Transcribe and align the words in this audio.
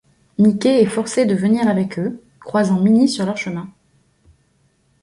Mickey 0.39 0.79
est 0.81 0.87
forcé 0.87 1.27
de 1.27 1.35
venir 1.35 1.67
avec 1.67 1.99
eux, 1.99 2.23
croisant 2.39 2.79
Minnie 2.81 3.07
sur 3.07 3.23
leur 3.23 3.37
chemin. 3.37 3.69